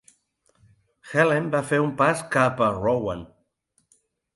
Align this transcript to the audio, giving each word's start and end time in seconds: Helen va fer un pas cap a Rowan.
Helen 1.11 1.53
va 1.57 1.63
fer 1.69 1.81
un 1.85 1.95
pas 2.03 2.27
cap 2.39 2.67
a 2.71 2.75
Rowan. 2.83 3.27